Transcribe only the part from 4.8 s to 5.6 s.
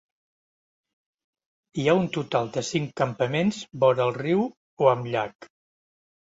o amb llac.